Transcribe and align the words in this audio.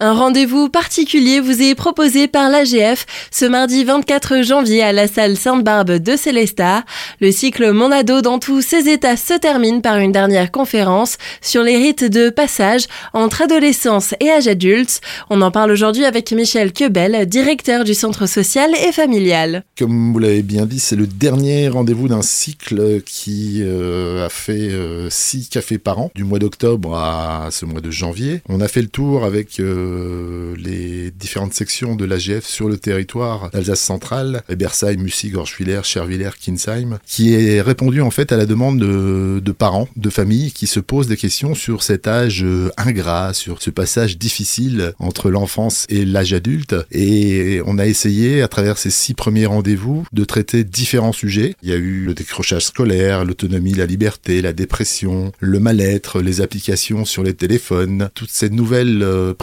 Un 0.00 0.12
rendez-vous 0.12 0.68
particulier 0.68 1.40
vous 1.40 1.60
est 1.60 1.74
proposé 1.74 2.28
par 2.28 2.48
l'AGF 2.50 3.04
ce 3.32 3.44
mardi 3.46 3.82
24 3.82 4.44
janvier 4.44 4.80
à 4.80 4.92
la 4.92 5.08
salle 5.08 5.36
Sainte-Barbe 5.36 5.94
de 5.98 6.14
Célestat. 6.14 6.84
Le 7.20 7.32
cycle 7.32 7.72
Mon 7.72 7.90
ado 7.90 8.20
dans 8.20 8.38
tous 8.38 8.62
ses 8.62 8.88
états 8.88 9.16
se 9.16 9.34
termine 9.36 9.82
par 9.82 9.98
une 9.98 10.12
dernière 10.12 10.52
conférence 10.52 11.18
sur 11.40 11.64
les 11.64 11.76
rites 11.76 12.04
de 12.04 12.30
passage 12.30 12.84
entre 13.12 13.42
adolescence 13.42 14.14
et 14.20 14.30
âge 14.30 14.46
adulte. 14.46 15.00
On 15.30 15.42
en 15.42 15.50
parle 15.50 15.72
aujourd'hui 15.72 16.04
avec 16.04 16.30
Michel 16.30 16.72
Quebel, 16.72 17.26
directeur 17.26 17.82
du 17.82 17.94
centre 17.94 18.26
social 18.26 18.70
et 18.76 18.92
familial. 18.92 19.64
Comme 19.76 20.12
vous 20.12 20.20
l'avez 20.20 20.42
bien 20.42 20.66
dit, 20.66 20.78
c'est 20.78 20.94
le 20.94 21.08
dernier 21.08 21.66
rendez-vous 21.66 22.06
d'un 22.06 22.22
cycle 22.22 23.02
qui 23.04 23.62
euh, 23.64 24.26
a 24.26 24.28
fait 24.28 24.52
euh, 24.70 25.10
six 25.10 25.48
cafés 25.48 25.78
par 25.78 25.98
an, 25.98 26.12
du 26.14 26.22
mois 26.22 26.38
d'octobre 26.38 26.94
à 26.94 27.48
ce 27.50 27.66
mois 27.66 27.80
de 27.80 27.90
janvier. 27.90 28.42
On 28.48 28.60
a 28.60 28.68
fait 28.68 28.82
le 28.82 28.86
tour 28.86 29.24
avec 29.24 29.58
euh, 29.58 29.87
euh, 29.88 30.54
les 30.56 31.10
différentes 31.10 31.54
sections 31.54 31.96
de 31.96 32.04
l'AGF 32.04 32.46
sur 32.46 32.68
le 32.68 32.76
territoire 32.76 33.50
d'Alsace 33.50 33.80
centrale, 33.80 34.42
Ebersheim, 34.48 34.96
Mussy, 34.98 35.30
Gorschwiller, 35.30 35.80
Chervillers, 35.84 36.30
Kinsheim, 36.40 36.98
qui 37.06 37.34
est 37.34 37.60
répondu 37.60 38.00
en 38.00 38.10
fait 38.10 38.32
à 38.32 38.36
la 38.36 38.46
demande 38.46 38.78
de, 38.78 39.52
parents, 39.52 39.88
de 39.96 40.10
familles 40.10 40.52
qui 40.52 40.66
se 40.66 40.80
posent 40.80 41.08
des 41.08 41.16
questions 41.16 41.54
sur 41.54 41.82
cet 41.82 42.06
âge 42.06 42.42
euh, 42.44 42.70
ingrat, 42.76 43.32
sur 43.34 43.62
ce 43.62 43.70
passage 43.70 44.18
difficile 44.18 44.92
entre 44.98 45.30
l'enfance 45.30 45.86
et 45.88 46.04
l'âge 46.04 46.32
adulte. 46.32 46.76
Et 46.92 47.60
on 47.66 47.78
a 47.78 47.86
essayé, 47.86 48.42
à 48.42 48.48
travers 48.48 48.78
ces 48.78 48.90
six 48.90 49.14
premiers 49.14 49.46
rendez-vous, 49.46 50.06
de 50.12 50.24
traiter 50.24 50.64
différents 50.64 51.12
sujets. 51.12 51.54
Il 51.62 51.70
y 51.70 51.72
a 51.72 51.76
eu 51.76 52.04
le 52.04 52.14
décrochage 52.14 52.66
scolaire, 52.66 53.24
l'autonomie, 53.24 53.74
la 53.74 53.86
liberté, 53.86 54.42
la 54.42 54.52
dépression, 54.52 55.32
le 55.40 55.60
mal-être, 55.60 56.20
les 56.20 56.40
applications 56.40 57.04
sur 57.04 57.22
les 57.22 57.34
téléphones, 57.34 58.10
toutes 58.14 58.30
ces 58.30 58.50
nouvelles 58.50 59.02
euh, 59.02 59.34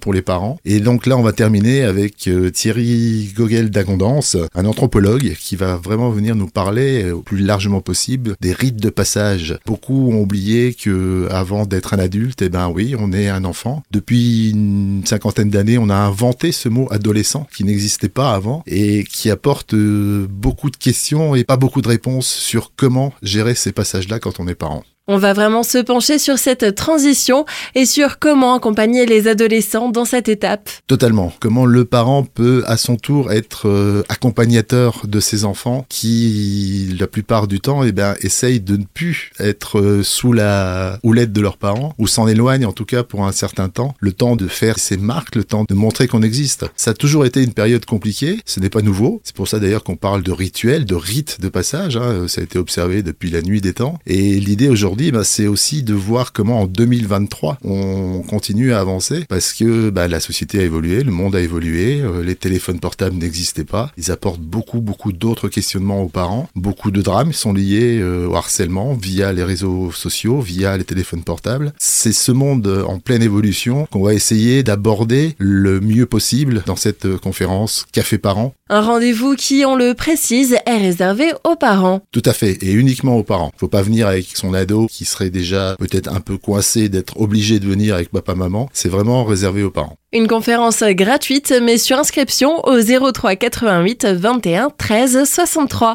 pour 0.00 0.14
les 0.14 0.22
parents. 0.22 0.58
Et 0.64 0.80
donc 0.80 1.06
là, 1.06 1.16
on 1.18 1.22
va 1.22 1.32
terminer 1.32 1.82
avec 1.82 2.26
euh, 2.26 2.50
Thierry 2.50 3.30
Gogel 3.36 3.68
d'Agondance, 3.68 4.36
un 4.54 4.64
anthropologue 4.64 5.34
qui 5.38 5.56
va 5.56 5.76
vraiment 5.76 6.08
venir 6.10 6.34
nous 6.36 6.46
parler 6.46 7.04
euh, 7.04 7.16
au 7.16 7.22
plus 7.22 7.38
largement 7.38 7.82
possible 7.82 8.34
des 8.40 8.52
rites 8.52 8.80
de 8.80 8.88
passage. 8.88 9.58
Beaucoup 9.66 10.10
ont 10.10 10.22
oublié 10.22 10.72
que 10.72 11.28
avant 11.30 11.66
d'être 11.66 11.92
un 11.92 11.98
adulte, 11.98 12.40
eh 12.40 12.48
ben 12.48 12.70
oui, 12.70 12.94
on 12.98 13.12
est 13.12 13.28
un 13.28 13.44
enfant. 13.44 13.82
Depuis 13.90 14.50
une 14.50 15.02
cinquantaine 15.04 15.50
d'années, 15.50 15.76
on 15.76 15.90
a 15.90 15.96
inventé 15.96 16.50
ce 16.50 16.70
mot 16.70 16.88
adolescent 16.90 17.46
qui 17.54 17.64
n'existait 17.64 18.08
pas 18.08 18.32
avant 18.32 18.62
et 18.66 19.04
qui 19.04 19.28
apporte 19.28 19.74
euh, 19.74 20.26
beaucoup 20.30 20.70
de 20.70 20.78
questions 20.78 21.34
et 21.34 21.44
pas 21.44 21.58
beaucoup 21.58 21.82
de 21.82 21.88
réponses 21.88 22.28
sur 22.28 22.72
comment 22.74 23.12
gérer 23.22 23.54
ces 23.54 23.72
passages-là 23.72 24.18
quand 24.18 24.40
on 24.40 24.48
est 24.48 24.54
parent. 24.54 24.82
On 25.10 25.16
va 25.16 25.32
vraiment 25.32 25.62
se 25.62 25.78
pencher 25.78 26.18
sur 26.18 26.36
cette 26.36 26.74
transition 26.74 27.46
et 27.74 27.86
sur 27.86 28.18
comment 28.18 28.54
accompagner 28.54 29.06
les 29.06 29.26
adolescents 29.26 29.88
dans 29.88 30.04
cette 30.04 30.28
étape. 30.28 30.68
Totalement. 30.86 31.32
Comment 31.40 31.64
le 31.64 31.86
parent 31.86 32.24
peut 32.24 32.62
à 32.66 32.76
son 32.76 32.96
tour 32.96 33.32
être 33.32 33.70
euh, 33.70 34.02
accompagnateur 34.10 35.06
de 35.08 35.18
ses 35.18 35.46
enfants 35.46 35.86
qui, 35.88 36.94
la 37.00 37.06
plupart 37.06 37.48
du 37.48 37.58
temps, 37.58 37.84
eh 37.84 37.92
ben, 37.92 38.16
essayent 38.20 38.60
de 38.60 38.76
ne 38.76 38.84
plus 38.84 39.30
être 39.40 39.80
euh, 39.80 40.02
sous 40.02 40.34
la 40.34 40.98
houlette 41.02 41.32
de 41.32 41.40
leurs 41.40 41.56
parents 41.56 41.94
ou 41.96 42.06
s'en 42.06 42.28
éloignent 42.28 42.66
en 42.66 42.72
tout 42.72 42.84
cas 42.84 43.02
pour 43.02 43.26
un 43.26 43.32
certain 43.32 43.70
temps. 43.70 43.94
Le 44.00 44.12
temps 44.12 44.36
de 44.36 44.46
faire 44.46 44.78
ses 44.78 44.98
marques, 44.98 45.36
le 45.36 45.44
temps 45.44 45.64
de 45.66 45.74
montrer 45.74 46.06
qu'on 46.06 46.22
existe. 46.22 46.66
Ça 46.76 46.90
a 46.90 46.94
toujours 46.94 47.24
été 47.24 47.42
une 47.42 47.54
période 47.54 47.86
compliquée. 47.86 48.40
Ce 48.44 48.60
n'est 48.60 48.68
pas 48.68 48.82
nouveau. 48.82 49.22
C'est 49.24 49.34
pour 49.34 49.48
ça 49.48 49.58
d'ailleurs 49.58 49.84
qu'on 49.84 49.96
parle 49.96 50.22
de 50.22 50.32
rituel, 50.32 50.84
de 50.84 50.94
rite 50.94 51.40
de 51.40 51.48
passage. 51.48 51.96
Hein. 51.96 52.28
Ça 52.28 52.42
a 52.42 52.44
été 52.44 52.58
observé 52.58 53.02
depuis 53.02 53.30
la 53.30 53.40
nuit 53.40 53.62
des 53.62 53.72
temps. 53.72 53.98
Et 54.06 54.38
l'idée 54.38 54.68
aujourd'hui 54.68 54.97
bah, 55.12 55.22
c'est 55.24 55.46
aussi 55.46 55.82
de 55.82 55.94
voir 55.94 56.32
comment 56.32 56.62
en 56.62 56.66
2023 56.66 57.58
on 57.64 58.22
continue 58.22 58.72
à 58.72 58.80
avancer 58.80 59.24
parce 59.28 59.52
que 59.52 59.90
bah, 59.90 60.08
la 60.08 60.18
société 60.18 60.58
a 60.58 60.62
évolué, 60.62 61.04
le 61.04 61.12
monde 61.12 61.36
a 61.36 61.40
évolué, 61.40 62.00
euh, 62.00 62.22
les 62.22 62.34
téléphones 62.34 62.80
portables 62.80 63.16
n'existaient 63.16 63.64
pas. 63.64 63.92
Ils 63.96 64.10
apportent 64.10 64.40
beaucoup, 64.40 64.80
beaucoup 64.80 65.12
d'autres 65.12 65.48
questionnements 65.48 66.02
aux 66.02 66.08
parents. 66.08 66.48
Beaucoup 66.56 66.90
de 66.90 67.00
drames 67.00 67.32
sont 67.32 67.52
liés 67.52 68.00
euh, 68.00 68.26
au 68.26 68.34
harcèlement 68.34 68.94
via 68.94 69.32
les 69.32 69.44
réseaux 69.44 69.92
sociaux, 69.92 70.40
via 70.40 70.76
les 70.76 70.84
téléphones 70.84 71.22
portables. 71.22 71.72
C'est 71.78 72.12
ce 72.12 72.32
monde 72.32 72.66
en 72.86 72.98
pleine 72.98 73.22
évolution 73.22 73.86
qu'on 73.86 74.02
va 74.02 74.14
essayer 74.14 74.62
d'aborder 74.64 75.36
le 75.38 75.80
mieux 75.80 76.06
possible 76.06 76.62
dans 76.66 76.76
cette 76.76 77.16
conférence 77.18 77.86
Café 77.92 78.18
Parents. 78.18 78.52
Un 78.70 78.82
rendez-vous 78.82 79.34
qui, 79.34 79.64
on 79.64 79.76
le 79.76 79.94
précise, 79.94 80.56
est 80.66 80.76
réservé 80.76 81.32
aux 81.44 81.56
parents. 81.56 82.02
Tout 82.12 82.22
à 82.26 82.34
fait, 82.34 82.62
et 82.62 82.72
uniquement 82.72 83.16
aux 83.16 83.22
parents. 83.22 83.50
Faut 83.56 83.68
pas 83.68 83.80
venir 83.80 84.06
avec 84.06 84.36
son 84.36 84.52
ado 84.52 84.87
qui 84.88 85.04
serait 85.04 85.30
déjà 85.30 85.76
peut-être 85.78 86.12
un 86.12 86.20
peu 86.20 86.36
coincé 86.36 86.88
d'être 86.88 87.20
obligé 87.20 87.60
de 87.60 87.66
venir 87.66 87.94
avec 87.94 88.10
papa-maman. 88.10 88.68
C'est 88.72 88.88
vraiment 88.88 89.24
réservé 89.24 89.62
aux 89.62 89.70
parents. 89.70 89.96
Une 90.12 90.26
conférence 90.26 90.82
gratuite, 90.82 91.54
mais 91.62 91.76
sur 91.76 91.98
inscription 91.98 92.66
au 92.66 92.80
03 92.80 93.36
88 93.36 94.06
21 94.06 94.70
13 94.70 95.24
63. 95.24 95.86